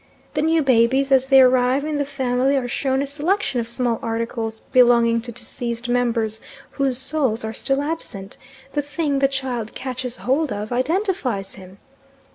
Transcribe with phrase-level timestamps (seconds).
[0.33, 3.99] The new babies as they arrive in the family are shown a selection of small
[4.01, 8.37] articles belonging to deceased members whose souls are still absent;
[8.73, 11.77] the thing the child catches hold of identifies him.